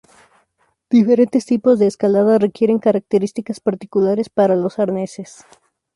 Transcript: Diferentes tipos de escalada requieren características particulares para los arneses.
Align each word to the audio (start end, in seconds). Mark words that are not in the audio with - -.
Diferentes 0.89 1.45
tipos 1.45 1.77
de 1.77 1.85
escalada 1.85 2.39
requieren 2.39 2.79
características 2.79 3.59
particulares 3.59 4.29
para 4.29 4.55
los 4.55 4.79
arneses. 4.79 5.45